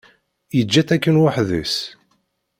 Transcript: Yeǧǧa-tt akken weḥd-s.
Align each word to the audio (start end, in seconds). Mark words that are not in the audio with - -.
Yeǧǧa-tt 0.57 0.95
akken 0.95 1.19
weḥd-s. 1.21 1.75